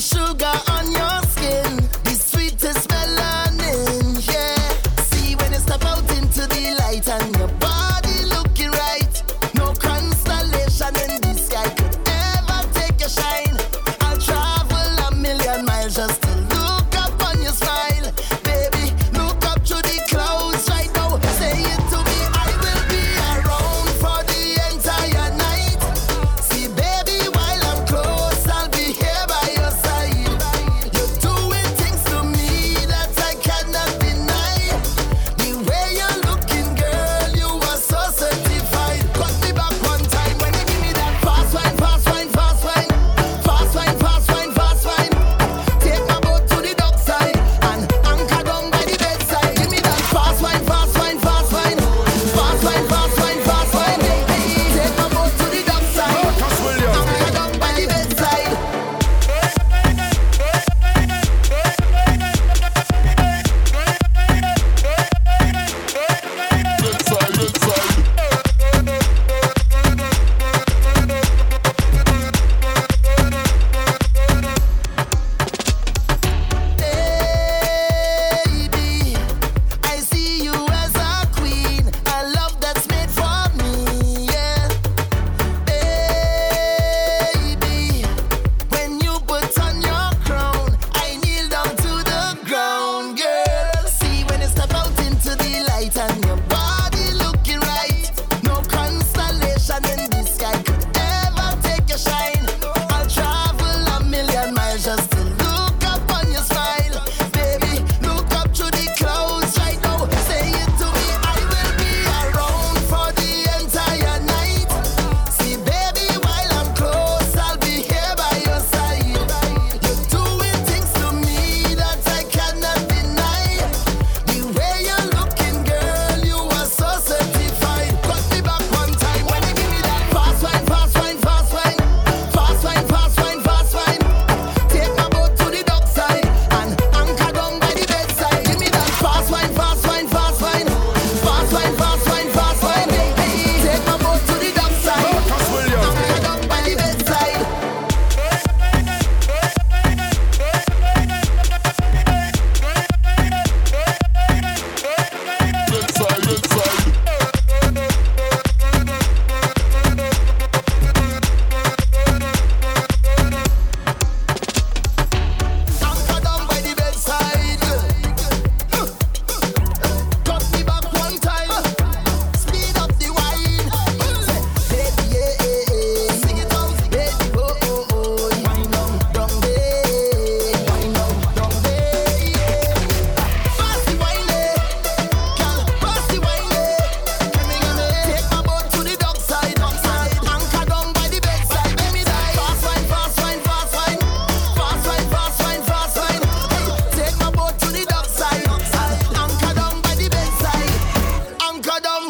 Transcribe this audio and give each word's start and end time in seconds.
sugar 0.00 0.52
on 0.70 0.90
your 0.92 1.22
skin, 1.32 1.76
the 2.04 2.14
sweetest 2.14 2.88
melanin, 2.88 4.26
yeah. 4.28 4.56
See 5.02 5.34
when 5.34 5.52
you 5.52 5.58
step 5.58 5.84
out 5.84 6.08
into 6.16 6.46
the 6.46 6.76
light 6.78 7.08
and 7.08 7.36
your 7.36 7.48
body 7.58 8.24
looking 8.26 8.70
right. 8.70 9.22
No 9.54 9.72
constellation 9.72 10.94
in 11.10 11.20
the 11.20 11.34
sky 11.34 11.68
could 11.70 11.98
ever 12.06 12.68
take 12.74 13.00
your 13.00 13.08
shine. 13.08 13.56
I'll 14.00 14.18
travel 14.18 15.06
a 15.08 15.14
million 15.16 15.64
miles 15.64 15.96
just 15.96 16.27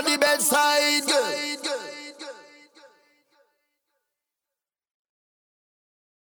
on 0.00 0.12
the 0.12 0.18
bedside. 0.18 1.09